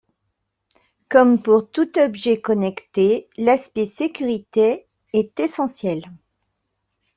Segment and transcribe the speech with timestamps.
[1.09, 6.09] Comme pour tout objet connecté, l'aspect sécurité est essentiel.